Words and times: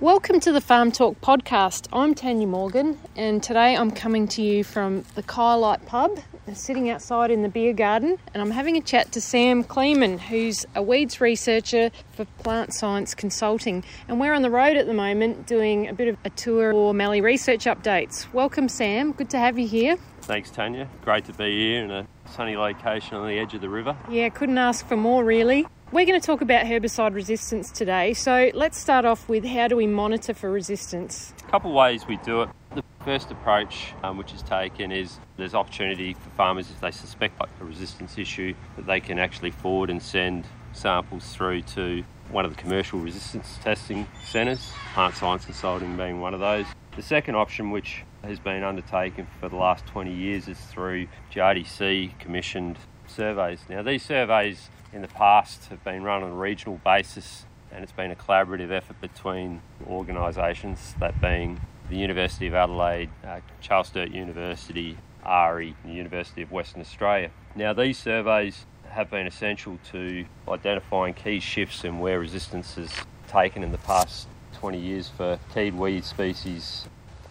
Welcome 0.00 0.40
to 0.40 0.52
the 0.52 0.62
Farm 0.62 0.92
Talk 0.92 1.20
podcast. 1.20 1.86
I'm 1.92 2.14
Tanya 2.14 2.46
Morgan, 2.46 2.98
and 3.16 3.42
today 3.42 3.76
I'm 3.76 3.90
coming 3.90 4.28
to 4.28 4.40
you 4.40 4.64
from 4.64 5.04
the 5.14 5.22
Kyalite 5.22 5.84
Pub, 5.84 6.18
sitting 6.54 6.88
outside 6.88 7.30
in 7.30 7.42
the 7.42 7.50
beer 7.50 7.74
garden, 7.74 8.16
and 8.32 8.42
I'm 8.42 8.50
having 8.50 8.78
a 8.78 8.80
chat 8.80 9.12
to 9.12 9.20
Sam 9.20 9.62
Kleemann, 9.62 10.18
who's 10.18 10.64
a 10.74 10.80
weeds 10.80 11.20
researcher 11.20 11.90
for 12.12 12.24
Plant 12.42 12.72
Science 12.72 13.14
Consulting. 13.14 13.84
And 14.08 14.18
we're 14.18 14.32
on 14.32 14.40
the 14.40 14.48
road 14.48 14.78
at 14.78 14.86
the 14.86 14.94
moment 14.94 15.46
doing 15.46 15.86
a 15.86 15.92
bit 15.92 16.08
of 16.08 16.16
a 16.24 16.30
tour 16.30 16.72
for 16.72 16.94
Mallee 16.94 17.20
Research 17.20 17.66
Updates. 17.66 18.32
Welcome, 18.32 18.70
Sam. 18.70 19.12
Good 19.12 19.28
to 19.28 19.38
have 19.38 19.58
you 19.58 19.68
here. 19.68 19.98
Thanks, 20.22 20.50
Tanya. 20.50 20.88
Great 21.04 21.26
to 21.26 21.34
be 21.34 21.50
here 21.50 21.84
in 21.84 21.90
a 21.90 22.06
sunny 22.30 22.56
location 22.56 23.16
on 23.16 23.28
the 23.28 23.38
edge 23.38 23.52
of 23.52 23.60
the 23.60 23.68
river. 23.68 23.94
Yeah, 24.08 24.30
couldn't 24.30 24.56
ask 24.56 24.86
for 24.88 24.96
more, 24.96 25.22
really. 25.24 25.66
We're 25.92 26.06
going 26.06 26.20
to 26.20 26.24
talk 26.24 26.40
about 26.40 26.66
herbicide 26.66 27.14
resistance 27.14 27.72
today. 27.72 28.14
So 28.14 28.52
let's 28.54 28.78
start 28.78 29.04
off 29.04 29.28
with 29.28 29.44
how 29.44 29.66
do 29.66 29.74
we 29.74 29.88
monitor 29.88 30.32
for 30.32 30.48
resistance? 30.48 31.34
A 31.44 31.50
couple 31.50 31.72
ways 31.72 32.06
we 32.06 32.16
do 32.18 32.42
it. 32.42 32.48
The 32.76 32.84
first 33.04 33.32
approach 33.32 33.92
um, 34.04 34.16
which 34.16 34.32
is 34.32 34.40
taken 34.42 34.92
is 34.92 35.18
there's 35.36 35.52
opportunity 35.52 36.14
for 36.14 36.30
farmers 36.36 36.70
if 36.70 36.80
they 36.80 36.92
suspect 36.92 37.40
like 37.40 37.48
a 37.60 37.64
resistance 37.64 38.18
issue 38.18 38.54
that 38.76 38.86
they 38.86 39.00
can 39.00 39.18
actually 39.18 39.50
forward 39.50 39.90
and 39.90 40.00
send 40.00 40.46
samples 40.74 41.34
through 41.34 41.62
to 41.62 42.04
one 42.30 42.44
of 42.44 42.54
the 42.54 42.62
commercial 42.62 43.00
resistance 43.00 43.58
testing 43.60 44.06
centres, 44.24 44.70
Plant 44.94 45.16
Science 45.16 45.44
Consulting 45.44 45.96
being 45.96 46.20
one 46.20 46.34
of 46.34 46.38
those. 46.38 46.66
The 46.94 47.02
second 47.02 47.34
option, 47.34 47.72
which 47.72 48.04
has 48.22 48.38
been 48.38 48.62
undertaken 48.62 49.26
for 49.40 49.48
the 49.48 49.56
last 49.56 49.84
20 49.86 50.14
years, 50.14 50.46
is 50.46 50.60
through 50.60 51.08
GRDC 51.32 52.16
commissioned 52.20 52.76
surveys. 53.08 53.64
Now, 53.68 53.82
these 53.82 54.04
surveys 54.04 54.70
in 54.92 55.02
the 55.02 55.08
past 55.08 55.66
have 55.66 55.82
been 55.84 56.02
run 56.02 56.22
on 56.22 56.30
a 56.30 56.34
regional 56.34 56.80
basis 56.84 57.44
and 57.72 57.82
it's 57.82 57.92
been 57.92 58.10
a 58.10 58.16
collaborative 58.16 58.70
effort 58.70 59.00
between 59.00 59.62
organisations, 59.86 60.94
that 60.98 61.20
being 61.20 61.60
the 61.88 61.96
University 61.96 62.46
of 62.46 62.54
Adelaide, 62.54 63.10
uh, 63.24 63.40
Charles 63.60 63.88
Sturt 63.88 64.10
University, 64.10 64.96
AHRI, 65.24 65.74
and 65.82 65.92
the 65.92 65.96
University 65.96 66.42
of 66.42 66.50
Western 66.50 66.80
Australia. 66.80 67.30
Now, 67.54 67.72
these 67.72 67.98
surveys 67.98 68.66
have 68.88 69.10
been 69.10 69.26
essential 69.26 69.78
to 69.92 70.24
identifying 70.48 71.14
key 71.14 71.38
shifts 71.38 71.84
in 71.84 72.00
where 72.00 72.18
resistance 72.18 72.74
has 72.74 72.92
taken 73.28 73.62
in 73.62 73.70
the 73.70 73.78
past 73.78 74.26
20 74.54 74.78
years 74.78 75.08
for 75.08 75.38
key 75.54 75.70
weed 75.70 76.04
species 76.04 76.86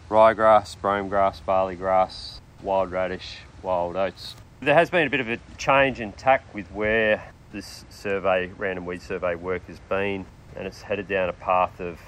ryegrass, 0.09 0.79
brome 0.79 1.07
grass, 1.07 1.39
barley 1.39 1.75
grass, 1.75 2.41
wild 2.63 2.91
radish, 2.91 3.37
wild 3.61 3.95
oats. 3.95 4.35
There 4.59 4.73
has 4.73 4.89
been 4.89 5.05
a 5.05 5.09
bit 5.09 5.19
of 5.19 5.29
a 5.29 5.37
change 5.57 5.99
in 5.99 6.11
tack 6.13 6.43
with 6.53 6.69
where 6.71 7.31
this 7.51 7.85
survey, 7.89 8.47
random 8.57 8.85
weed 8.85 9.01
survey 9.01 9.35
work 9.35 9.65
has 9.67 9.79
been, 9.89 10.25
and 10.55 10.67
it's 10.67 10.81
headed 10.81 11.07
down 11.07 11.29
a 11.29 11.33
path 11.33 11.79
of 11.79 11.99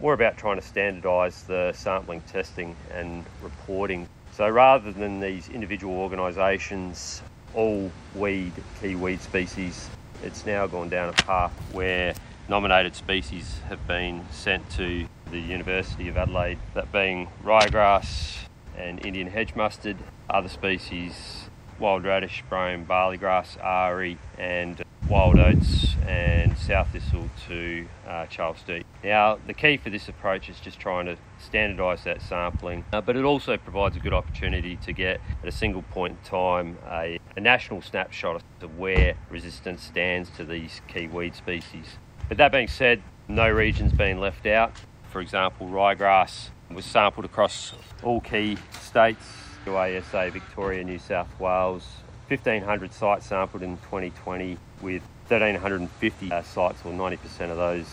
more 0.00 0.12
about 0.12 0.36
trying 0.36 0.60
to 0.60 0.66
standardise 0.66 1.46
the 1.46 1.72
sampling, 1.72 2.20
testing, 2.22 2.76
and 2.92 3.24
reporting. 3.42 4.08
So 4.32 4.48
rather 4.48 4.92
than 4.92 5.20
these 5.20 5.48
individual 5.48 5.94
organisations 5.94 7.22
all 7.54 7.90
weed 8.14 8.52
key 8.80 8.94
weed 8.94 9.20
species, 9.20 9.88
it's 10.22 10.46
now 10.46 10.66
gone 10.66 10.88
down 10.88 11.08
a 11.08 11.12
path 11.12 11.52
where 11.72 12.14
nominated 12.48 12.94
species 12.94 13.60
have 13.68 13.84
been 13.86 14.24
sent 14.30 14.68
to 14.70 15.06
the 15.30 15.38
University 15.38 16.08
of 16.08 16.16
Adelaide, 16.16 16.58
that 16.74 16.90
being 16.92 17.28
ryegrass 17.44 18.38
and 18.76 19.04
Indian 19.04 19.26
hedge 19.26 19.54
mustard, 19.54 19.96
other 20.30 20.48
species, 20.48 21.48
wild 21.78 22.04
radish, 22.04 22.42
brome, 22.48 22.84
barley 22.84 23.16
grass, 23.16 23.56
ari, 23.60 24.18
and 24.38 24.82
wild 25.08 25.38
oats 25.38 25.94
and 26.06 26.56
sow 26.58 26.84
thistle 26.92 27.30
to 27.46 27.86
uh, 28.06 28.26
Charles 28.26 28.58
Sturt. 28.58 28.84
Now, 29.02 29.38
the 29.46 29.54
key 29.54 29.78
for 29.78 29.88
this 29.88 30.06
approach 30.08 30.50
is 30.50 30.60
just 30.60 30.78
trying 30.78 31.06
to 31.06 31.16
standardise 31.42 32.02
that 32.04 32.20
sampling, 32.20 32.84
uh, 32.92 33.00
but 33.00 33.16
it 33.16 33.24
also 33.24 33.56
provides 33.56 33.96
a 33.96 34.00
good 34.00 34.12
opportunity 34.12 34.76
to 34.76 34.92
get 34.92 35.20
at 35.42 35.48
a 35.48 35.52
single 35.52 35.80
point 35.82 36.18
in 36.22 36.28
time 36.28 36.78
a, 36.90 37.18
a 37.36 37.40
national 37.40 37.80
snapshot 37.80 38.42
of 38.60 38.78
where 38.78 39.14
resistance 39.30 39.82
stands 39.82 40.28
to 40.30 40.44
these 40.44 40.82
key 40.88 41.06
weed 41.06 41.34
species. 41.34 41.96
But 42.28 42.36
that 42.36 42.52
being 42.52 42.68
said, 42.68 43.02
no 43.28 43.48
region's 43.48 43.94
been 43.94 44.20
left 44.20 44.46
out. 44.46 44.72
For 45.10 45.22
example, 45.22 45.68
ryegrass 45.68 46.50
was 46.70 46.84
sampled 46.84 47.24
across 47.24 47.72
all 48.02 48.20
key 48.20 48.58
states, 48.82 49.24
WA, 49.66 50.00
SA, 50.10 50.28
Victoria, 50.28 50.84
New 50.84 50.98
South 50.98 51.28
Wales, 51.40 51.86
1,500 52.28 52.92
sites 52.92 53.26
sampled 53.26 53.62
in 53.62 53.78
2020 53.78 54.58
with 54.82 55.02
1,350 55.28 56.32
uh, 56.32 56.42
sites, 56.42 56.80
or 56.84 56.92
90% 56.92 57.50
of 57.50 57.56
those 57.56 57.86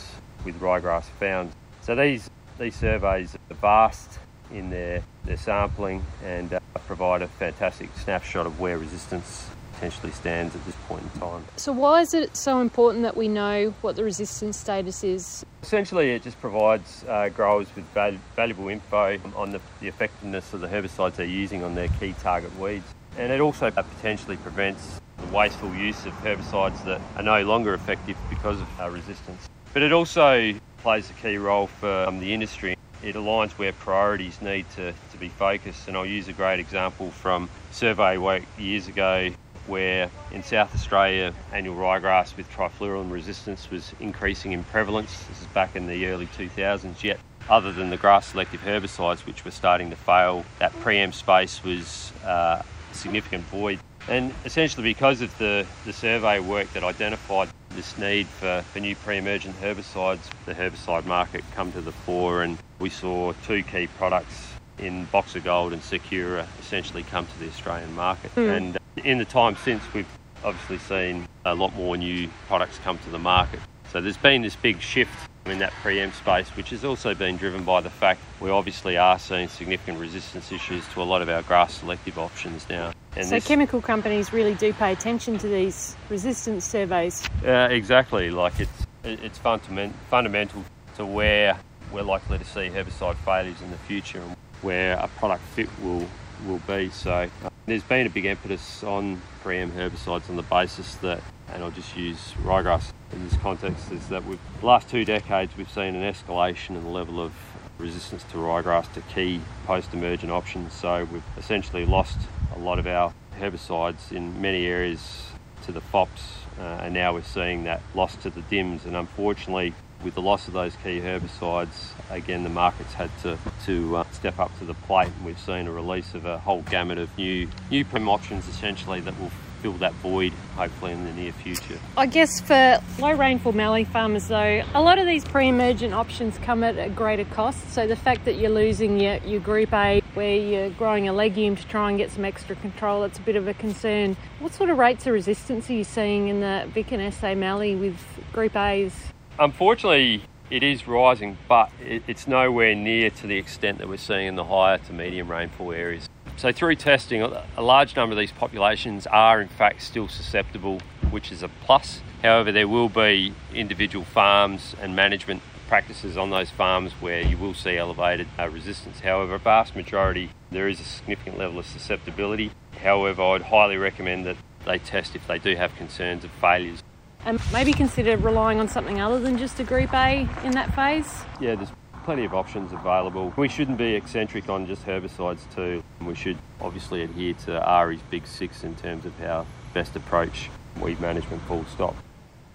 with 0.44 0.60
ryegrass 0.60 1.06
found. 1.20 1.52
So 1.82 1.96
these 1.96 2.30
these 2.58 2.76
surveys 2.76 3.36
are 3.52 3.56
vast 3.56 4.20
in 4.52 4.70
their, 4.70 5.04
their 5.26 5.38
sampling 5.38 6.06
and 6.24 6.54
uh, 6.54 6.60
provide 6.88 7.22
a 7.22 7.28
fantastic 7.28 7.90
snapshot 7.98 8.46
of 8.46 8.60
where 8.60 8.78
resistance 8.78 9.50
potentially 9.74 10.12
stands 10.12 10.56
at 10.56 10.66
this 10.66 10.76
point 10.88 11.04
in 11.04 11.20
time. 11.20 11.44
So, 11.58 11.74
why 11.74 12.02
is 12.02 12.14
it 12.14 12.38
so 12.38 12.62
important 12.62 13.04
that 13.04 13.18
we 13.18 13.28
know 13.28 13.74
what 13.82 13.98
the 13.98 14.04
resistance 14.04 14.58
status 14.58 15.04
is? 15.04 15.46
Essentially, 15.64 16.12
it 16.12 16.24
just 16.24 16.40
provides 16.40 17.04
uh, 17.08 17.30
growers 17.30 17.68
with 17.76 17.84
val- 17.94 18.18
valuable 18.36 18.70
info 18.70 19.20
on 19.36 19.52
the, 19.52 19.60
the 19.82 19.88
effectiveness 19.88 20.54
of 20.54 20.62
the 20.62 20.68
herbicides 20.68 21.16
they're 21.16 21.26
using 21.26 21.64
on 21.64 21.76
their 21.76 21.90
key 22.00 22.16
target 22.22 22.58
weeds. 22.58 22.86
And 23.18 23.32
it 23.32 23.42
also 23.42 23.72
potentially 23.72 24.38
prevents 24.38 25.02
wasteful 25.36 25.76
use 25.76 26.06
of 26.06 26.14
herbicides 26.24 26.82
that 26.86 27.02
are 27.18 27.24
no 27.24 27.44
longer 27.44 27.74
effective 27.74 28.16
because 28.30 28.58
of 28.62 28.94
resistance. 28.94 29.50
But 29.74 29.84
it 29.84 29.92
also 29.92 30.54
plays 30.78 31.10
a 31.10 31.14
key 31.14 31.38
role 31.38 31.68
for 31.68 32.06
um, 32.08 32.20
the 32.20 32.34
industry. 32.34 32.78
It 33.04 33.16
aligns 33.16 33.52
where 33.52 33.74
priorities 33.74 34.42
need 34.42 34.66
to, 34.72 34.94
to 35.12 35.18
be 35.18 35.28
focused. 35.28 35.90
And 35.90 35.98
I'll 35.98 36.06
use 36.06 36.30
a 36.30 36.34
great 36.34 36.62
example 36.62 37.12
from 37.12 37.50
survey 37.72 38.18
work 38.18 38.44
years 38.58 38.88
ago 38.88 39.32
where 39.68 40.10
in 40.32 40.42
South 40.42 40.74
Australia 40.74 41.34
annual 41.52 41.76
ryegrass 41.76 42.38
with 42.38 42.50
trifluralin 42.52 43.12
resistance 43.12 43.70
was 43.70 43.92
increasing 44.00 44.54
in 44.54 44.64
prevalence. 44.64 45.26
This 45.28 45.42
is 45.42 45.48
back 45.48 45.76
in 45.76 45.88
the 45.88 46.06
early 46.08 46.28
2000s, 46.28 47.04
yet 47.04 47.20
other 47.50 47.72
than 47.74 47.90
the 47.90 47.98
grass 47.98 48.28
selective 48.28 48.62
herbicides 48.62 49.26
which 49.26 49.44
were 49.44 49.52
starting 49.52 49.90
to 49.90 49.96
fail, 49.96 50.46
that 50.60 50.72
pre-em 50.80 51.12
space 51.12 51.64
was 51.64 52.14
uh, 52.24 52.62
significant 52.92 53.44
void. 53.46 53.80
And 54.08 54.34
essentially, 54.46 54.84
because 54.84 55.22
of 55.22 55.36
the, 55.38 55.66
the 55.86 55.94
survey 55.94 56.40
work 56.40 56.72
that 56.74 56.84
identified 56.84 57.50
this 57.72 57.98
need 57.98 58.28
for, 58.28 58.64
for 58.72 58.80
new 58.80 58.96
pre 58.96 59.18
emergent 59.18 59.60
herbicides, 59.62 60.22
the 60.46 60.54
herbicide 60.54 61.06
market 61.06 61.44
come 61.56 61.72
to 61.72 61.82
the 61.82 61.92
fore, 61.92 62.44
and 62.44 62.58
we 62.80 62.90
saw 62.90 63.34
two 63.46 63.64
key 63.64 63.88
products 63.98 64.54
in 64.78 65.06
Boxer 65.06 65.40
Gold 65.40 65.74
and 65.74 65.82
Sakura 65.82 66.48
essentially 66.60 67.04
come 67.04 67.26
to 67.26 67.40
the 67.40 67.48
Australian 67.48 67.94
market. 67.96 68.34
Mm. 68.36 68.58
And 68.58 68.78
in 69.04 69.18
the 69.18 69.26
time 69.26 69.56
since, 69.56 69.84
we've 69.94 70.08
obviously 70.44 70.78
seen 70.78 71.28
a 71.44 71.56
lot 71.56 71.74
more 71.76 71.98
new 71.98 72.30
products 72.48 72.78
come 72.80 73.00
to 73.00 73.10
the 73.10 73.20
market. 73.20 73.60
So 73.96 74.02
there's 74.02 74.18
been 74.18 74.42
this 74.42 74.58
big 74.58 74.82
shift 74.82 75.10
in 75.46 75.60
that 75.60 75.72
pre-em 75.82 76.12
space, 76.12 76.50
which 76.58 76.72
has 76.72 76.84
also 76.84 77.16
been 77.16 77.38
driven 77.38 77.64
by 77.64 77.80
the 77.80 77.90
fact 77.90 78.20
we 78.42 78.50
obviously 78.50 78.98
are 78.98 79.18
seeing 79.18 79.48
significant 79.48 80.00
resistance 80.00 80.52
issues 80.52 80.86
to 80.90 81.02
a 81.02 81.06
lot 81.06 81.22
of 81.22 81.30
our 81.30 81.42
grass 81.44 81.76
selective 81.76 82.20
options 82.20 82.68
now. 82.70 82.92
And 83.16 83.26
so 83.26 83.36
this, 83.36 83.48
chemical 83.48 83.82
companies 83.82 84.34
really 84.34 84.54
do 84.54 84.74
pay 84.74 84.92
attention 84.92 85.38
to 85.38 85.48
these 85.48 85.96
resistance 86.10 86.66
surveys. 86.66 87.26
Uh, 87.42 87.70
exactly, 87.72 88.32
like 88.32 88.60
it's 88.60 88.86
it's 89.06 89.38
fundament, 89.38 89.96
fundamental 90.10 90.66
to 90.98 91.06
where 91.06 91.58
we're 91.90 92.04
likely 92.04 92.38
to 92.38 92.44
see 92.44 92.68
herbicide 92.68 93.16
failures 93.24 93.62
in 93.62 93.72
the 93.72 93.78
future 93.78 94.20
and 94.20 94.36
where 94.62 94.98
a 94.98 95.08
product 95.08 95.44
fit 95.54 95.70
will 95.82 96.06
will 96.46 96.60
be. 96.68 96.90
So 96.90 97.30
uh, 97.46 97.50
there's 97.66 97.84
been 97.84 98.06
a 98.06 98.10
big 98.10 98.26
impetus 98.26 98.84
on 98.84 99.22
pre-em 99.42 99.72
herbicides 99.72 100.30
on 100.30 100.36
the 100.36 100.44
basis 100.44 100.96
that, 100.96 101.22
and 101.54 101.64
I'll 101.64 101.72
just 101.72 101.96
use 101.96 102.34
ryegrass 102.44 102.92
in 103.16 103.28
this 103.28 103.38
context, 103.38 103.92
is 103.92 104.08
that 104.10 104.26
we've 104.26 104.40
the 104.60 104.66
last 104.66 104.90
two 104.90 105.06
decades 105.06 105.56
we've 105.58 105.72
seen 105.72 105.96
an 105.96 106.14
escalation 106.14 106.72
in 106.72 106.84
the 106.84 106.90
level 106.90 107.20
of 107.22 107.34
resistance 107.78 108.24
to 108.24 108.38
ryegrass 108.38 108.92
to 108.94 109.02
key 109.02 109.42
post-emergent 109.66 110.32
options. 110.32 110.74
So 110.74 111.08
we've 111.12 111.24
essentially 111.38 111.86
lost 111.86 112.18
a 112.56 112.60
lot 112.60 112.80
of 112.80 112.88
our 112.88 113.14
herbicides 113.40 114.12
in 114.12 114.42
many 114.42 114.66
areas 114.66 115.32
to 115.66 115.72
the 115.72 115.82
fops, 115.82 116.22
uh, 116.60 116.82
and 116.84 116.94
now 116.94 117.14
we're 117.14 117.24
seeing 117.24 117.64
that 117.66 117.82
loss 117.94 118.16
to 118.18 118.30
the 118.30 118.42
dims. 118.44 118.86
And 118.86 118.96
unfortunately, 118.96 119.74
with 120.04 120.14
the 120.14 120.22
loss 120.22 120.48
of 120.48 120.54
those 120.54 120.76
key 120.78 121.00
herbicides, 121.00 121.92
again 122.12 122.44
the 122.44 122.50
market's 122.50 122.94
had 122.94 123.10
to 123.24 123.38
to 123.66 123.98
uh, 123.98 124.04
step 124.12 124.40
up 124.40 124.58
to 124.60 124.66
the 124.66 124.74
plate, 124.74 125.08
and 125.08 125.26
we've 125.26 125.40
seen 125.40 125.68
a 125.68 125.72
release 125.72 126.14
of 126.14 126.26
a 126.26 126.38
whole 126.38 126.62
gamut 126.64 126.98
of 126.98 127.18
new 127.18 127.50
new 127.72 127.84
prem 127.84 128.08
options 128.08 128.48
essentially 128.48 129.00
that 129.02 129.20
will 129.20 129.32
fill 129.62 129.74
that 129.74 129.94
void 129.96 130.34
hopefully 130.56 130.92
in 130.92 131.04
the 131.06 131.14
near 131.14 131.32
future. 131.32 131.78
I 131.98 132.06
guess 132.06 132.40
for 132.42 132.80
low 133.00 133.14
rainfall 133.14 133.52
mallee 133.52 133.84
farmers 133.84 134.28
though, 134.28 134.64
a 134.74 134.82
lot 134.82 135.00
of 135.00 135.06
these 135.06 135.26
pre-emergent 135.26 135.94
options 135.94 136.38
come 136.38 136.64
at 136.64 136.78
a 136.78 136.90
greater 136.90 137.26
cost. 137.26 137.72
So 137.72 137.88
the 137.88 137.96
fact 137.96 138.26
that 138.26 138.36
you're 138.36 138.50
losing 138.50 139.00
your, 139.00 139.18
your 139.18 139.40
group 139.40 139.74
A 139.74 140.02
where 140.14 140.36
you're 140.36 140.70
growing 140.72 141.08
a 141.08 141.14
legume 141.14 141.56
to 141.56 141.68
try 141.68 141.90
and 141.90 141.98
get 141.98 142.12
some 142.12 142.26
extra 142.26 142.56
control, 142.56 143.04
it's 143.04 143.18
a 143.18 143.22
bit 143.22 143.36
of 143.36 143.48
a 143.48 143.54
concern. 143.54 144.16
What 144.40 144.54
sort 144.54 144.70
of 144.70 144.78
rates 144.78 145.06
of 145.08 145.14
resistance 145.14 145.70
are 145.70 145.74
you 145.74 145.84
seeing 145.84 146.28
in 146.30 146.40
the 146.40 146.70
Vic 146.74 146.92
and 146.92 147.14
SA 147.14 147.36
mallee 147.36 147.76
with 147.76 147.98
group 148.32 148.56
A's? 148.56 148.94
Unfortunately, 149.40 150.24
It 150.52 150.62
is 150.62 150.88
rising, 150.88 151.40
but 151.48 151.72
it's 151.82 152.28
nowhere 152.28 152.76
near 152.76 153.10
to 153.10 153.26
the 153.26 153.36
extent 153.36 153.80
that 153.80 153.88
we're 153.88 153.98
seeing 153.98 154.28
in 154.28 154.36
the 154.36 154.44
higher 154.44 154.78
to 154.78 154.94
medium 154.94 155.32
rainfall 155.32 155.72
areas. 155.72 156.08
So, 156.38 156.52
through 156.52 156.76
testing, 156.76 157.22
a 157.22 157.62
large 157.62 157.96
number 157.96 158.12
of 158.12 158.20
these 158.20 158.34
populations 158.34 159.08
are 159.08 159.42
in 159.42 159.48
fact 159.48 159.82
still 159.82 160.10
susceptible, 160.10 160.82
which 161.10 161.32
is 161.32 161.44
a 161.44 161.48
plus. 161.48 162.02
However, 162.22 162.52
there 162.52 162.68
will 162.68 162.90
be 162.90 163.34
individual 163.54 164.04
farms 164.04 164.76
and 164.82 164.98
management 164.98 165.42
practices 165.70 166.18
on 166.18 166.32
those 166.32 166.50
farms 166.50 166.92
where 166.94 167.22
you 167.22 167.38
will 167.38 167.54
see 167.54 167.78
elevated 167.78 168.28
uh, 168.38 168.50
resistance. 168.50 169.00
However, 169.00 169.36
a 169.36 169.40
vast 169.40 169.78
majority, 169.78 170.30
there 170.52 170.68
is 170.68 170.82
a 170.82 170.84
significant 170.84 171.38
level 171.38 171.58
of 171.58 171.66
susceptibility. 171.66 172.52
However, 172.84 173.24
I'd 173.24 173.44
highly 173.44 173.78
recommend 173.78 174.26
that 174.26 174.36
they 174.66 174.78
test 174.78 175.16
if 175.16 175.26
they 175.28 175.40
do 175.40 175.56
have 175.56 175.74
concerns 175.78 176.26
of 176.26 176.32
failures. 176.32 176.84
And 177.24 177.40
maybe 177.54 177.72
consider 177.72 178.18
relying 178.18 178.60
on 178.60 178.68
something 178.68 179.00
other 179.00 179.20
than 179.20 179.38
just 179.38 179.60
a 179.62 179.64
Group 179.64 179.94
A 179.94 180.28
in 180.44 180.52
that 180.52 180.76
phase? 180.76 181.24
Yeah, 181.40 181.56
there's 181.56 181.72
plenty 182.04 182.26
of 182.26 182.34
options 182.34 182.74
available. 182.74 183.34
We 183.38 183.48
shouldn't 183.48 183.78
be 183.78 183.96
eccentric 183.96 184.50
on 184.50 184.68
just 184.68 184.86
herbicides 184.86 185.42
too. 185.56 185.82
We 186.06 186.16
should 186.16 186.38
obviously 186.62 187.02
adhere 187.02 187.34
to 187.46 187.60
AHRI's 187.60 188.02
Big 188.10 188.28
Six 188.28 188.64
in 188.64 188.76
terms 188.76 189.06
of 189.06 189.18
how 189.20 189.46
best 189.74 189.96
approach 189.96 190.50
weed 190.80 191.00
management 191.00 191.42
full 191.44 191.66
stop. 191.66 191.96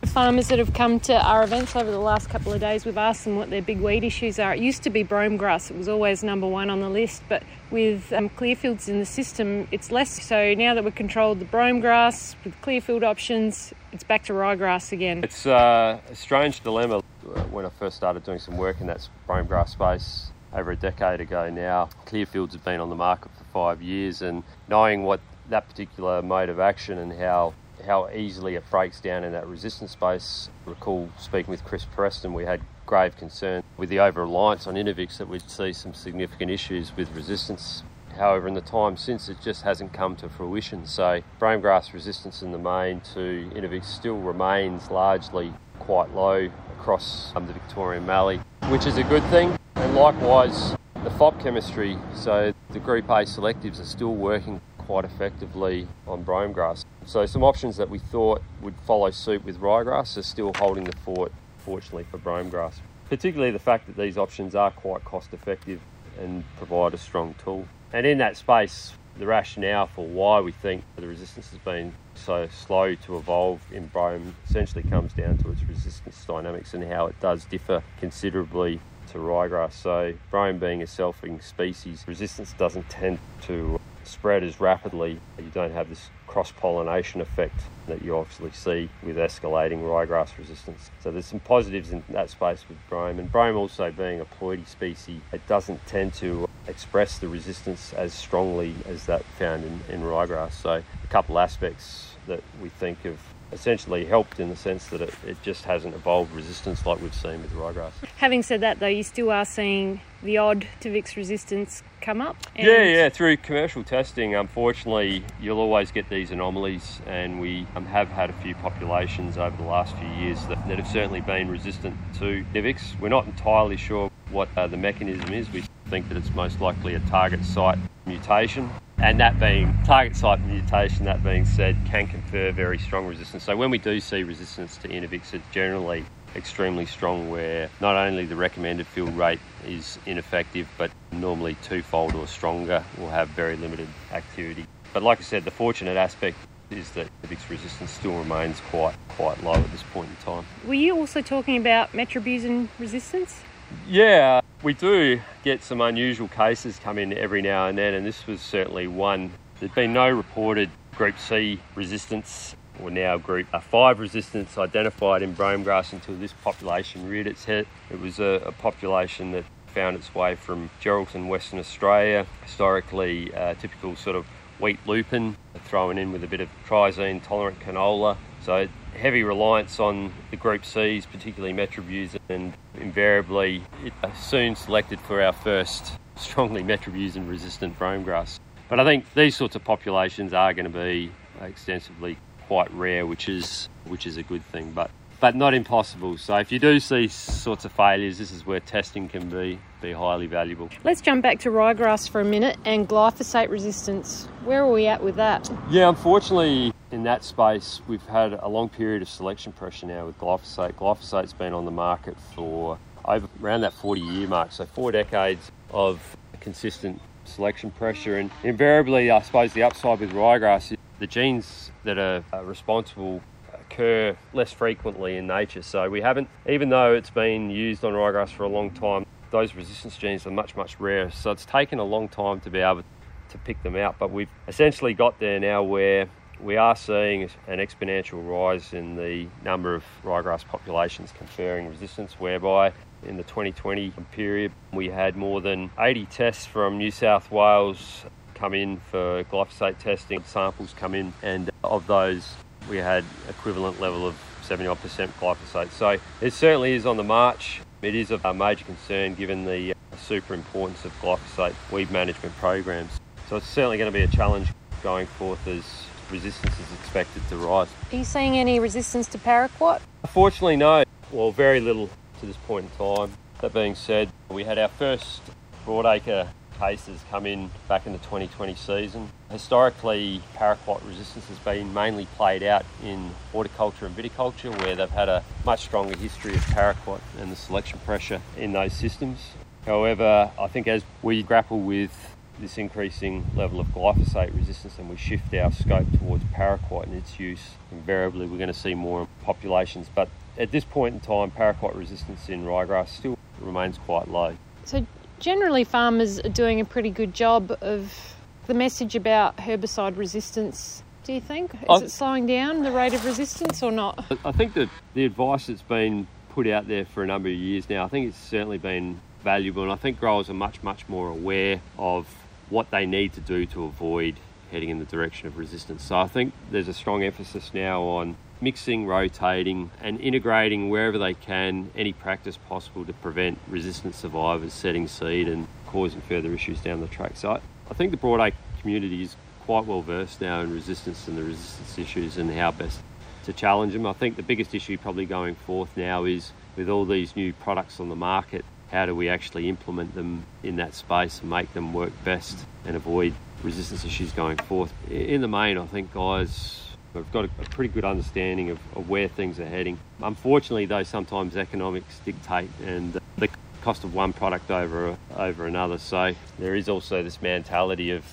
Farmers 0.07 0.49
that 0.49 0.59
have 0.59 0.73
come 0.73 0.99
to 1.01 1.15
our 1.15 1.45
events 1.45 1.77
over 1.77 1.91
the 1.91 1.99
last 1.99 2.31
couple 2.31 2.53
of 2.55 2.61
days, 2.61 2.87
we've 2.87 2.97
asked 2.97 3.25
them 3.25 3.37
what 3.37 3.51
their 3.51 3.61
big 3.61 3.81
weed 3.81 4.03
issues 4.03 4.39
are. 4.39 4.55
It 4.55 4.61
used 4.61 4.83
to 4.85 4.91
be 4.91 5.03
brome 5.03 5.37
grass, 5.37 5.71
it 5.71 5.77
was 5.77 5.89
always 5.89 6.25
number 6.25 6.49
one 6.49 6.71
on 6.71 6.81
the 6.81 6.89
list, 6.89 7.23
but 7.29 7.43
with 7.71 8.11
um, 8.15 8.31
clearfields 8.31 8.89
in 8.89 8.99
the 8.99 9.05
system, 9.05 9.69
it's 9.71 9.93
less. 9.93 10.23
So 10.25 10.55
now 10.55 10.73
that 10.73 10.83
we've 10.83 10.95
controlled 10.95 11.39
the 11.39 11.45
brome 11.45 11.81
grass 11.81 12.35
with 12.45 12.59
clearfield 12.63 13.05
options, 13.05 13.75
it's 13.93 14.03
back 14.03 14.25
to 14.25 14.33
ryegrass 14.33 14.93
again. 14.93 15.23
It's 15.23 15.45
uh, 15.45 16.01
a 16.11 16.17
strange 16.17 16.63
dilemma. 16.63 17.03
When 17.51 17.67
I 17.67 17.69
first 17.69 17.97
started 17.97 18.25
doing 18.25 18.39
some 18.39 18.57
work 18.57 18.81
in 18.81 18.87
that 18.87 19.07
brome 19.27 19.47
grass 19.47 19.73
space 19.73 20.31
over 20.53 20.71
a 20.71 20.77
decade 20.77 21.21
ago 21.21 21.51
now, 21.51 21.89
clearfields 22.07 22.53
have 22.53 22.65
been 22.65 22.81
on 22.81 22.91
the 22.91 22.97
market 22.97 23.31
for 23.37 23.45
five 23.53 23.83
years, 23.83 24.23
and 24.23 24.43
knowing 24.69 25.05
what 25.05 25.21
that 25.49 25.69
particular 25.69 26.23
mode 26.23 26.49
of 26.49 26.61
action 26.61 26.99
and 26.99 27.13
how 27.13 27.55
how 27.87 28.09
easily 28.11 28.57
it 28.57 28.71
breaks 28.71 29.01
down 29.01 29.25
in 29.25 29.33
that 29.33 29.47
resistance 29.47 29.93
space. 29.93 30.51
Recall 30.67 31.09
speaking 31.19 31.51
with 31.51 31.65
Chris 31.65 31.85
Preston, 31.85 32.35
we 32.35 32.45
had 32.45 32.61
grave 32.87 33.17
concern 33.17 33.63
with 33.77 33.89
the 33.89 34.01
over 34.01 34.23
reliance 34.23 34.67
on 34.67 34.77
Intervix 34.77 35.19
that 35.19 35.29
we'd 35.29 35.49
see 35.49 35.73
some 35.73 35.95
significant 35.95 36.51
issues 36.51 36.95
with 36.97 37.11
resistance. 37.13 37.83
However, 38.17 38.49
in 38.49 38.55
the 38.55 38.61
time 38.61 38.97
since, 38.97 39.29
it 39.29 39.39
just 39.43 39.63
hasn't 39.63 39.93
come 39.93 40.17
to 40.17 40.29
fruition. 40.29 40.85
So, 40.85 41.23
brome 41.39 41.61
grass 41.61 41.95
resistance 41.95 42.43
in 42.43 42.51
the 42.53 42.59
main 42.59 43.01
to 43.15 43.51
Intervix 43.55 43.89
still 43.89 44.19
remains 44.19 44.91
largely 44.91 45.53
quite 45.79 46.13
low 46.15 46.51
across 46.77 47.33
um, 47.37 47.47
the 47.47 47.53
Victorian 47.53 48.05
Mallee, 48.05 48.41
which 48.69 48.87
is 48.87 48.99
a 48.99 49.05
good 49.05 49.23
thing. 49.25 49.60
And 49.81 49.95
likewise, 49.95 50.77
the 51.03 51.11
FOP 51.11 51.41
chemistry, 51.41 51.97
so 52.15 52.53
the 52.71 52.79
Group 52.79 53.07
A 53.07 53.25
selectives 53.25 53.81
are 53.81 53.87
still 53.87 54.15
working 54.15 54.61
quite 54.77 55.07
effectively 55.07 55.89
on 56.07 56.23
brome 56.23 56.53
grass. 56.53 56.85
So 57.07 57.25
some 57.25 57.43
options 57.43 57.79
that 57.79 57.89
we 57.89 57.99
thought 57.99 58.43
would 58.61 58.75
follow 58.87 59.11
suit 59.11 59.43
with 59.43 59.59
ryegrass 59.59 60.19
are 60.19 60.23
still 60.23 60.53
holding 60.57 60.85
the 60.85 60.97
fort, 60.99 61.33
fortunately 61.59 62.05
for 62.11 62.19
brome 62.19 62.51
grass. 62.51 62.81
Particularly 63.09 63.53
the 63.53 63.59
fact 63.59 63.87
that 63.87 63.97
these 63.97 64.19
options 64.19 64.55
are 64.55 64.71
quite 64.71 65.03
cost 65.05 65.33
effective 65.33 65.81
and 66.21 66.45
provide 66.59 66.93
a 66.93 66.99
strong 66.99 67.35
tool. 67.43 67.67
And 67.95 68.07
in 68.07 68.19
that 68.19 68.37
space, 68.37 68.93
the 69.19 69.27
rationale 69.27 69.87
for 69.87 70.07
why 70.07 70.41
we 70.41 70.53
think 70.53 70.85
the 70.97 71.07
resistance 71.07 71.49
has 71.51 71.59
been 71.59 71.95
so 72.15 72.49
slow 72.49 72.95
to 72.97 73.17
evolve 73.17 73.61
in 73.73 73.87
brome 73.87 74.35
essentially 74.47 74.83
comes 74.83 75.15
down 75.15 75.39
to 75.39 75.51
its 75.51 75.63
resistance 75.63 76.23
dynamics 76.27 76.75
and 76.75 76.85
how 76.85 77.07
it 77.07 77.19
does 77.21 77.47
differ 77.47 77.83
considerably 77.99 78.79
to 79.13 79.19
ryegrass. 79.19 79.73
So, 79.73 80.15
brome 80.31 80.59
being 80.59 80.83
a 80.83 80.87
selfing 80.87 81.43
species, 81.43 82.05
resistance 82.07 82.53
doesn't 82.53 82.89
tend 82.89 83.19
to 83.43 83.79
spread 84.05 84.43
as 84.43 84.61
rapidly. 84.61 85.21
You 85.39 85.51
don't 85.53 85.73
have 85.73 85.89
this 85.89 86.11
cross 86.27 86.53
pollination 86.53 87.21
effect 87.21 87.65
that 87.87 88.03
you 88.03 88.17
obviously 88.17 88.51
see 88.51 88.89
with 89.03 89.17
escalating 89.17 89.83
ryegrass 89.83 90.39
resistance. 90.39 90.91
So 91.01 91.11
there's 91.11 91.27
some 91.27 91.41
positives 91.41 91.91
in 91.91 92.05
that 92.11 92.31
space 92.31 92.65
with 92.69 92.79
brome, 92.89 93.19
and 93.19 93.31
brome 93.31 93.57
also 93.57 93.91
being 93.91 94.21
a 94.21 94.25
ploidy 94.25 94.67
species, 94.67 95.21
it 95.33 95.47
doesn't 95.47 95.85
tend 95.87 96.15
to 96.15 96.47
express 96.69 97.19
the 97.19 97.29
resistance 97.29 97.93
as 97.95 98.15
strongly 98.15 98.75
as 98.87 99.07
that 99.07 99.25
found 99.25 99.65
in, 99.65 99.81
in 99.89 100.03
ryegrass. 100.03 100.53
So 100.53 100.71
a 100.73 101.07
couple 101.09 101.39
aspects 101.39 102.17
that 102.27 102.43
we 102.63 102.69
think 102.69 103.03
have 103.03 103.21
essentially 103.53 104.05
helped 104.05 104.41
in 104.41 104.49
the 104.49 104.57
sense 104.57 104.87
that 104.87 105.01
it, 105.01 105.15
it 105.27 105.43
just 105.43 105.65
hasn't 105.65 105.95
evolved 105.95 106.33
resistance 106.35 106.87
like 106.87 107.01
we've 107.01 107.15
seen 107.15 107.43
with 107.43 107.53
ryegrass. 107.53 107.93
Having 108.17 108.43
said 108.43 108.61
that, 108.61 108.81
though, 108.81 108.87
you 108.87 109.03
still 109.03 109.31
are 109.31 109.45
seeing 109.45 110.01
the 110.23 110.39
odd 110.39 110.67
Intervix 110.81 111.17
resistance 111.17 111.83
come 112.01 112.21
up. 112.21 112.37
yeah, 112.55 112.83
yeah. 112.83 113.09
Through 113.09 113.39
commercial 113.39 113.83
testing, 113.83 114.35
unfortunately, 114.35 115.25
you'll 115.41 115.59
always 115.59 115.91
get 115.91 116.09
these 116.09 116.31
anomalies, 116.31 117.01
and 117.07 117.41
we 117.41 117.67
um, 117.77 117.87
have 117.87 118.09
had 118.09 118.31
a 118.31 118.35
few 118.35 118.55
populations 118.55 119.39
over 119.39 119.57
the 119.57 119.69
last 119.69 119.95
few 119.97 120.09
years 120.09 120.47
that, 120.47 120.59
that 120.67 120.79
have 120.79 120.87
certainly 120.87 121.21
been 121.21 121.51
resistant 121.51 121.97
to 122.19 122.45
Intervix. 122.55 122.95
We're 123.01 123.09
not 123.09 123.27
entirely 123.27 123.77
sure 123.77 124.11
what 124.31 124.49
uh, 124.57 124.67
the 124.67 124.77
mechanism 124.77 125.33
is. 125.33 125.51
We 125.53 125.65
think 125.89 126.09
that 126.09 126.17
it's 126.17 126.33
most 126.35 126.61
likely 126.61 126.95
a 126.95 127.01
target 127.01 127.45
site 127.45 127.79
mutation. 128.07 128.71
And 129.03 129.19
that 129.21 129.41
being 129.41 129.75
target 129.85 130.15
site 130.15 130.45
mutation, 130.45 131.07
that 131.07 131.25
being 131.25 131.47
said, 131.47 131.77
can 131.87 132.07
confer 132.07 132.53
very 132.53 132.79
strong 132.79 133.07
resistance. 133.07 133.45
So 133.45 133.57
when 133.57 133.71
we 133.71 133.79
do 133.79 133.99
see 133.99 134.23
resistance 134.23 134.77
to 134.79 134.89
Intervix, 134.89 135.33
it's 135.33 135.49
generally 135.51 136.05
extremely 136.37 136.85
strong 136.85 137.31
where 137.31 137.71
not 137.81 137.97
only 137.97 138.27
the 138.27 138.37
recommended 138.37 138.87
field 138.87 139.17
rate 139.17 139.41
is 139.67 139.99
ineffective, 140.05 140.69
but 140.77 140.91
normally 141.13 141.57
twofold 141.63 142.15
or 142.15 142.27
stronger 142.27 142.85
will 142.99 143.09
have 143.09 143.29
very 143.31 143.57
limited 143.57 143.89
activity. 144.13 144.67
But 144.93 145.03
like 145.03 145.19
I 145.19 145.23
said, 145.23 145.45
the 145.45 145.51
fortunate 145.51 145.97
aspect 145.97 146.37
is 146.71 146.91
that 146.91 147.09
Intervix 147.23 147.49
resistance 147.51 147.91
still 147.91 148.17
remains 148.17 148.61
quite 148.71 148.95
quite 149.11 149.43
low 149.43 149.55
at 149.55 149.73
this 149.73 149.83
point 149.93 150.09
in 150.09 150.17
time. 150.17 150.45
Were 150.67 150.75
you 150.75 150.97
also 150.97 151.21
talking 151.21 151.57
about 151.57 151.93
metribuzin 151.93 152.69
resistance? 152.79 153.43
Yeah, 153.89 154.41
we 154.63 154.75
do 154.75 155.21
get 155.43 155.63
some 155.63 155.81
unusual 155.81 156.29
cases 156.29 156.79
come 156.79 156.99
in 156.99 157.13
every 157.13 157.43
now 157.43 157.67
and 157.67 157.77
then, 157.77 157.95
and 157.95 158.07
this 158.07 158.27
was 158.27 158.41
certainly 158.41 158.87
one. 158.87 159.33
There's 159.59 159.73
been 159.73 159.93
no 159.93 160.09
reported 160.09 160.71
Group 160.97 161.19
C 161.19 161.61
resistance 161.75 162.55
or 162.83 162.91
now 162.91 163.17
Group 163.17 163.49
5 163.49 164.01
resistance 164.01 164.57
identified 164.59 165.23
in 165.23 165.33
brome 165.33 165.63
grass 165.63 165.93
until 165.93 166.17
this 166.17 166.33
population 166.33 167.09
reared 167.09 167.27
its 167.27 167.45
head. 167.45 167.67
It 167.91 168.01
was 168.01 168.19
a, 168.19 168.43
a 168.47 168.53
population 168.53 169.33
that 169.33 169.45
found 169.67 169.97
its 169.97 170.15
way 170.15 170.35
from 170.35 170.71
Geraldton, 170.83 171.29
Western 171.29 171.59
Australia, 171.59 172.27
historically 172.43 173.33
uh, 173.35 173.55
typical 173.55 173.97
sort 173.97 174.17
of 174.17 174.27
wheat 174.59 174.79
lupin, 174.87 175.37
thrown 175.65 175.99
in 175.99 176.13
with 176.13 176.25
a 176.25 176.27
bit 176.27 176.41
of 176.41 176.49
triazine 176.67 177.23
tolerant 177.23 177.61
canola. 177.61 178.17
So 178.43 178.69
heavy 178.97 179.23
reliance 179.23 179.79
on 179.81 180.13
the 180.31 180.37
Group 180.37 180.65
Cs, 180.65 181.07
particularly 181.07 181.55
Metribuzin, 181.55 182.19
and 182.29 182.55
invariably 182.75 183.63
it 183.85 183.93
uh, 184.03 184.13
soon 184.15 184.57
selected 184.57 184.99
for 185.01 185.23
our 185.23 185.33
first 185.33 185.93
strongly 186.17 186.63
Metribuzin 186.63 187.29
resistant 187.29 187.79
brome 187.79 188.03
grass. 188.03 188.41
But 188.69 188.81
I 188.81 188.85
think 188.85 189.13
these 189.15 189.37
sorts 189.37 189.57
of 189.57 189.65
populations 189.65 190.33
are 190.33 190.55
going 190.55 190.71
to 190.71 190.79
be 190.79 191.11
extensively 191.41 192.17
quite 192.47 192.73
rare, 192.73 193.07
which 193.07 193.29
is 193.29 193.69
which 193.85 194.07
is 194.07 194.17
a 194.17 194.23
good 194.23 194.45
thing. 194.47 194.73
But 194.73 194.91
but 195.21 195.37
not 195.37 195.55
impossible. 195.55 196.17
So 196.17 196.37
if 196.37 196.51
you 196.51 196.59
do 196.59 196.81
see 196.81 197.09
sorts 197.09 197.65
of 197.65 197.73
failures, 197.73 198.19
this 198.19 198.33
is 198.33 198.45
where 198.47 198.61
testing 198.61 199.09
can 199.09 199.29
be 199.29 199.59
be 199.81 199.93
highly 199.93 200.27
valuable. 200.27 200.69
Let's 200.85 201.01
jump 201.01 201.23
back 201.23 201.39
to 201.41 201.51
ryegrass 201.51 202.09
for 202.09 202.21
a 202.21 202.25
minute 202.25 202.59
and 202.67 202.87
glyphosate 202.87 203.49
resistance. 203.49 204.27
Where 204.45 204.63
are 204.63 204.71
we 204.71 204.87
at 204.87 205.03
with 205.03 205.17
that? 205.17 205.51
Yeah, 205.71 205.89
unfortunately, 205.89 206.73
in 206.91 207.03
that 207.05 207.25
space, 207.25 207.81
we've 207.89 208.05
had 208.07 208.35
a 208.35 208.49
long 208.49 208.69
period 208.69 209.01
of 209.01 209.09
selection 209.09 209.53
pressure 209.53 209.87
now 209.87 210.07
with 210.07 210.19
glyphosate. 210.19 210.75
Glyphosate's 210.75 211.33
been 211.33 211.55
on 211.55 211.65
the 211.65 211.71
market 211.71 212.17
for 212.35 212.79
over 213.07 213.27
around 213.43 213.63
that 213.63 213.73
40 213.73 214.01
year 214.03 214.29
mark, 214.29 214.53
so 214.53 214.67
four 214.67 214.93
decades 214.93 215.51
of 215.71 216.17
consistent 216.41 217.01
selection 217.25 217.71
pressure. 217.71 218.19
And 218.19 218.31
invariably, 218.43 219.11
I 219.11 219.23
suppose 219.23 219.53
the 219.53 219.63
upside 219.63 220.01
with 220.01 220.13
ryegrass 220.13 220.73
is 220.73 220.79
the 220.99 221.07
genes 221.07 221.71
that 221.85 221.99
are 221.99 222.23
responsible 222.45 223.23
occur 223.71 224.17
less 224.33 224.53
frequently 224.53 225.17
in 225.17 225.27
nature. 225.27 225.63
So 225.63 225.89
we 225.89 226.01
haven't, 226.01 226.29
even 226.49 226.69
though 226.69 226.95
it's 226.95 227.11
been 227.11 227.51
used 227.51 227.85
on 227.85 227.93
ryegrass 227.93 228.31
for 228.31 228.45
a 228.45 228.49
long 228.49 228.71
time, 228.71 229.07
those 229.31 229.55
resistance 229.55 229.97
genes 229.97 230.27
are 230.27 230.31
much, 230.31 230.57
much 230.57 230.79
rarer. 230.81 231.11
So 231.11 231.31
it's 231.31 231.45
taken 231.45 231.79
a 231.79 231.85
long 231.85 232.09
time 232.09 232.41
to 232.41 232.51
be 232.51 232.59
able 232.59 232.83
to 233.29 233.39
pick 233.39 233.63
them 233.63 233.77
out. 233.77 233.97
But 233.99 234.11
we've 234.11 234.29
essentially 234.49 234.95
got 234.95 235.21
there 235.21 235.39
now 235.39 235.63
where 235.63 236.09
we 236.43 236.57
are 236.57 236.75
seeing 236.75 237.25
an 237.47 237.59
exponential 237.59 238.27
rise 238.27 238.73
in 238.73 238.97
the 238.97 239.29
number 239.45 239.75
of 239.75 239.85
ryegrass 240.03 240.45
populations 240.45 241.13
conferring 241.13 241.69
resistance, 241.69 242.15
whereby 242.15 242.73
in 243.07 243.17
the 243.17 243.23
2020 243.25 243.93
period 244.11 244.53
we 244.73 244.89
had 244.89 245.17
more 245.17 245.41
than 245.41 245.71
80 245.79 246.07
tests 246.07 246.47
from 246.47 246.79
New 246.79 246.91
South 246.91 247.31
Wales 247.31 248.05
come 248.35 248.55
in 248.55 248.81
for 248.91 249.23
glyphosate 249.25 249.79
testing, 249.79 250.25
samples 250.25 250.75
come 250.77 250.95
in, 250.95 251.13
and 251.23 251.51
of 251.63 251.87
those 251.87 252.35
we 252.69 252.79
had 252.79 253.05
equivalent 253.29 253.81
level 253.81 254.07
of 254.07 254.17
70 254.43 254.75
percent 254.77 255.21
glyphosate. 255.21 255.71
So 255.71 255.97
it 256.21 256.33
certainly 256.33 256.73
is 256.73 256.87
on 256.87 256.97
the 256.97 257.05
march. 257.05 257.61
It 257.83 257.95
is 257.95 258.11
of 258.11 258.25
a 258.25 258.35
major 258.35 258.65
concern 258.65 259.15
given 259.15 259.45
the 259.45 259.73
uh, 259.73 259.97
super 259.97 260.35
importance 260.35 260.85
of 260.85 260.93
glyphosate 261.01 261.55
weed 261.71 261.91
management 261.91 262.37
programs. 262.37 262.91
So 263.29 263.37
it's 263.37 263.47
certainly 263.47 263.79
going 263.79 263.91
to 263.91 263.97
be 263.97 264.05
a 264.05 264.09
challenge 264.09 264.49
going 264.83 265.07
forth 265.07 265.47
as 265.47 265.65
resistance 266.11 266.55
is 266.59 266.73
expected 266.81 267.27
to 267.29 267.37
rise. 267.37 267.69
Are 267.93 267.97
you 267.97 268.05
seeing 268.05 268.37
any 268.37 268.59
resistance 268.59 269.07
to 269.09 269.19
paraquat? 269.19 269.81
Unfortunately, 270.03 270.57
no. 270.57 270.83
Well, 271.13 271.31
very 271.31 271.61
little 271.61 271.89
to 272.21 272.27
this 272.27 272.37
point 272.37 272.67
in 272.67 272.87
time. 272.87 273.13
That 273.41 273.55
being 273.55 273.75
said, 273.75 274.11
we 274.29 274.45
had 274.45 274.59
our 274.59 274.69
first 274.69 275.23
broadacre 275.65 276.29
cases 276.61 277.03
come 277.11 277.27
in 277.27 277.51
back 277.69 277.87
in 277.87 277.93
the 277.93 277.99
2020 277.99 278.55
season. 278.55 279.11
Historically, 279.31 280.21
paraquat 280.37 280.87
resistance 280.87 281.27
has 281.27 281.39
been 281.39 281.73
mainly 281.73 282.07
played 282.17 282.43
out 282.43 282.65
in 282.85 283.11
horticulture 283.33 283.87
and 283.87 283.97
viticulture, 283.97 284.57
where 284.61 284.77
they've 284.77 284.91
had 284.91 285.09
a 285.09 285.25
much 285.45 285.63
stronger 285.63 285.97
history 285.97 286.35
of 286.35 286.41
paraquat 286.43 287.01
and 287.19 287.33
the 287.33 287.37
selection 287.37 287.79
pressure 287.81 288.21
in 288.37 288.53
those 288.53 288.75
systems. 288.75 289.19
However, 289.65 290.31
I 290.39 290.47
think 290.49 290.69
as 290.69 290.85
we 291.03 291.23
grapple 291.23 291.61
with 291.61 292.15
this 292.39 292.57
increasing 292.59 293.27
level 293.37 293.61
of 293.61 293.67
glyphosate 293.69 294.35
resistance 294.35 294.79
and 294.79 294.89
we 294.89 294.97
shift 294.97 295.33
our 295.35 295.53
scope 295.53 295.87
towards 295.99 296.25
paraquat 296.25 296.85
and 296.85 296.95
its 296.95 297.19
use, 297.19 297.51
invariably 297.71 298.27
we're 298.27 298.39
going 298.39 298.49
to 298.49 298.55
see 298.55 298.75
more 298.75 299.09
populations. 299.23 299.89
But 299.95 300.09
at 300.39 300.51
this 300.51 300.65
point 300.65 300.95
in 300.95 301.01
time, 301.01 301.31
paraquat 301.31 301.77
resistance 301.77 302.29
in 302.29 302.45
ryegrass 302.45 302.89
still 302.89 303.19
remains 303.41 303.79
quite 303.79 304.09
low. 304.09 304.37
So, 304.65 304.87
generally, 305.21 305.65
farmers 305.65 306.19
are 306.19 306.29
doing 306.29 306.61
a 306.61 306.65
pretty 306.65 306.91
good 306.91 307.15
job 307.15 307.57
of 307.61 308.17
the 308.47 308.55
message 308.55 308.97
about 308.97 309.37
herbicide 309.37 309.97
resistance. 309.97 310.83
Do 311.05 311.13
you 311.13 311.21
think? 311.21 311.55
Is 311.55 311.61
I, 311.69 311.77
it 311.85 311.91
slowing 311.91 312.27
down 312.27 312.63
the 312.63 312.73
rate 312.73 312.95
of 312.95 313.05
resistance 313.05 313.63
or 313.63 313.71
not? 313.71 314.05
I 314.25 314.33
think 314.33 314.55
that 314.55 314.69
the 314.95 315.05
advice 315.05 315.47
that's 315.47 315.63
been 315.63 316.09
put 316.31 316.47
out 316.47 316.67
there 316.67 316.85
for 316.85 317.03
a 317.03 317.07
number 317.07 317.29
of 317.29 317.35
years 317.35 317.69
now, 317.69 317.85
I 317.85 317.89
think 317.89 318.09
it's 318.09 318.19
certainly 318.19 318.59
been 318.59 319.01
valuable, 319.23 319.63
and 319.63 319.71
I 319.71 319.77
think 319.77 320.01
growers 320.01 320.29
are 320.31 320.35
much, 320.35 320.63
much 320.63 320.89
more 320.89 321.09
aware 321.09 321.61
of 321.79 322.07
what 322.49 322.71
they 322.71 322.87
need 322.87 323.13
to 323.15 323.21
do 323.21 323.47
to 323.47 323.65
avoid 323.65 324.17
heading 324.51 324.71
in 324.71 324.79
the 324.79 324.85
direction 324.85 325.29
of 325.29 325.39
resistance. 325.39 325.85
So 325.85 325.99
I 325.99 326.09
think 326.09 326.33
there's 326.51 326.69
a 326.69 326.75
strong 326.75 327.05
emphasis 327.05 327.53
now 327.55 327.83
on 327.83 328.17
mixing, 328.41 328.87
rotating, 328.87 329.71
and 329.83 330.01
integrating 330.01 330.71
wherever 330.71 330.99
they 330.99 331.15
can 331.15 331.71
any 331.77 331.93
practice 331.93 332.37
possible 332.37 332.85
to 332.85 332.93
prevent 332.95 333.39
resistant 333.49 333.95
survivors 333.95 334.53
setting 334.53 334.89
seed 334.89 335.29
and 335.29 335.47
causing 335.67 336.01
further 336.03 336.33
issues 336.33 336.61
down 336.61 336.81
the 336.81 336.89
track. 336.89 337.13
So 337.17 337.33
I, 337.33 337.41
I 337.71 337.75
think 337.75 337.91
the 337.91 337.97
broadacre 337.97 338.35
community 338.61 339.03
is 339.03 339.17
quite 339.41 339.65
well 339.65 339.83
versed 339.83 340.21
now 340.21 340.41
in 340.41 340.53
resistance 340.53 341.09
and 341.09 341.17
the 341.17 341.25
resistance 341.25 341.79
issues 341.79 342.17
and 342.17 342.31
how 342.31 342.51
best 342.53 342.81
to 343.25 343.33
challenge 343.33 343.73
them. 343.73 343.87
I 343.87 343.93
think 343.93 344.17
the 344.17 344.23
biggest 344.23 344.55
issue 344.55 344.79
probably 344.79 345.07
going 345.07 345.35
forth 345.35 345.77
now 345.77 346.05
is 346.05 346.33
with 346.57 346.69
all 346.69 346.85
these 346.85 347.17
new 347.17 347.33
products 347.33 347.81
on 347.81 347.89
the 347.89 347.97
market, 347.97 348.45
how 348.71 348.87
do 348.87 348.95
we 348.95 349.09
actually 349.09 349.49
implement 349.49 349.95
them 349.95 350.25
in 350.43 350.57
that 350.57 350.75
space 350.75 351.21
and 351.21 351.31
make 351.31 351.53
them 351.53 351.73
work 351.73 351.93
best 352.05 352.39
and 352.65 352.77
avoid 352.77 353.13
resistance 353.43 353.85
issues 353.85 354.13
going 354.13 354.37
forth? 354.37 354.73
In 354.91 355.21
the 355.21 355.29
main, 355.29 355.59
I 355.59 355.67
think 355.67 355.93
guys 355.93 356.70
have 356.95 357.13
got 357.13 357.25
a, 357.25 357.29
pretty 357.51 357.73
good 357.73 357.85
understanding 357.85 358.51
of, 358.51 358.59
of 358.75 358.89
where 358.89 359.09
things 359.09 359.39
are 359.39 359.47
heading. 359.47 359.79
Unfortunately, 360.03 360.67
though, 360.67 360.83
sometimes 360.83 361.37
economics 361.37 362.01
dictate 362.05 362.51
and 362.65 362.99
the 363.17 363.29
cost 363.63 363.85
of 363.85 363.95
one 363.95 364.13
product 364.13 364.51
over 364.51 364.97
over 365.17 365.47
another. 365.47 365.79
So 365.79 366.15
there 366.39 366.55
is 366.55 366.69
also 366.69 367.03
this 367.03 367.21
mentality 367.21 367.91
of 367.91 368.05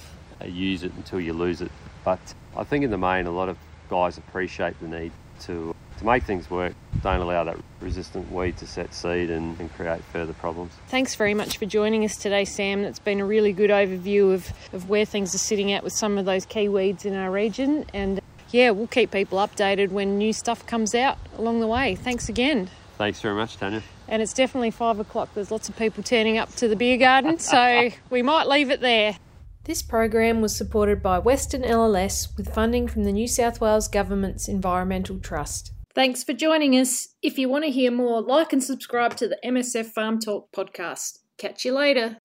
uh, 0.42 0.46
use 0.46 0.84
it 0.84 0.94
until 0.94 1.20
you 1.20 1.34
lose 1.34 1.62
it. 1.62 1.72
But 2.04 2.20
I 2.56 2.64
think 2.64 2.84
in 2.84 2.92
the 2.92 2.98
main, 2.98 3.26
a 3.26 3.32
lot 3.32 3.50
of 3.50 3.58
guys 3.90 4.18
appreciate 4.18 4.80
the 4.80 4.88
need 4.88 5.12
to 5.42 5.74
to 5.98 6.06
make 6.06 6.24
things 6.24 6.50
work, 6.50 6.74
don't 7.02 7.22
allow 7.22 7.44
that 7.44 7.58
resistant 7.82 8.32
weed 8.32 8.56
to 8.58 8.68
set 8.68 8.94
seed 8.94 9.30
and, 9.30 9.60
and, 9.60 9.74
create 9.74 10.02
further 10.14 10.34
problems. 10.34 10.72
Thanks 10.90 11.16
very 11.16 11.34
much 11.34 11.58
for 11.58 11.66
joining 11.66 12.06
us 12.06 12.16
today, 12.18 12.46
Sam. 12.46 12.84
It's 12.84 13.00
been 13.00 13.20
a 13.20 13.26
really 13.26 13.52
good 13.52 13.70
overview 13.70 14.34
of, 14.34 14.52
of 14.74 14.90
where 14.90 15.06
things 15.06 15.34
are 15.34 15.40
sitting 15.40 15.72
at 15.72 15.84
with 15.84 15.94
some 15.94 16.18
of 16.18 16.26
those 16.26 16.46
key 16.46 16.70
weeds 16.70 17.06
in 17.06 17.16
our 17.16 17.32
region. 17.32 17.86
And 17.94 18.22
yeah, 18.58 18.72
we'll 18.72 18.88
keep 18.88 19.12
people 19.12 19.38
updated 19.38 19.92
when 19.92 20.18
new 20.18 20.34
stuff 20.34 20.66
comes 20.66 20.96
out 20.96 21.20
along 21.38 21.60
the 21.60 21.68
way. 21.68 21.94
Thanks 21.94 22.28
again. 22.28 22.70
Thanks 22.98 23.22
very 23.22 23.36
much, 23.36 23.58
Tanya. 23.58 23.84
And 24.08 24.22
it's 24.22 24.34
definitely 24.34 24.72
five 24.72 25.00
o'clock. 25.00 25.30
There's 25.36 25.52
lots 25.52 25.70
of 25.70 25.78
people 25.78 26.02
turning 26.02 26.40
up 26.40 26.54
to 26.56 26.68
the 26.68 26.76
beer 26.76 26.98
garden, 26.98 27.38
so 27.54 27.92
we 28.10 28.24
might 28.24 28.48
leave 28.48 28.72
it 28.72 28.82
there. 28.82 29.18
This 29.66 29.84
program 29.84 30.42
was 30.42 30.56
supported 30.56 31.04
by 31.04 31.20
Western 31.20 31.62
LLS 31.62 32.36
with 32.36 32.54
funding 32.54 32.88
from 32.88 33.04
the 33.04 33.12
New 33.12 33.28
South 33.28 33.62
Wales 33.62 33.88
Government's 33.88 34.48
Environmental 34.48 35.20
Trust. 35.20 35.72
Thanks 35.94 36.24
for 36.24 36.34
joining 36.34 36.74
us. 36.74 37.10
If 37.22 37.38
you 37.38 37.50
want 37.50 37.66
to 37.66 37.70
hear 37.70 37.92
more, 37.92 38.22
like 38.22 38.54
and 38.54 38.64
subscribe 38.64 39.16
to 39.18 39.28
the 39.28 39.38
MSF 39.46 39.88
Farm 39.88 40.20
Talk 40.20 40.52
podcast. 40.52 41.20
Catch 41.38 41.66
you 41.66 41.74
later. 41.74 42.18